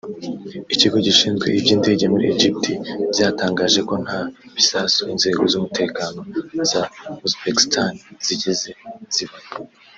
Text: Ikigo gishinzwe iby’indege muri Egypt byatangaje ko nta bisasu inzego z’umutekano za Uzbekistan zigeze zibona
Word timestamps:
Ikigo 0.73 0.97
gishinzwe 1.05 1.47
iby’indege 1.59 2.05
muri 2.13 2.25
Egypt 2.35 2.63
byatangaje 3.13 3.79
ko 3.89 3.95
nta 4.05 4.19
bisasu 4.55 5.01
inzego 5.13 5.41
z’umutekano 5.51 6.21
za 6.69 6.81
Uzbekistan 7.25 7.91
zigeze 8.25 8.69
zibona 9.15 9.49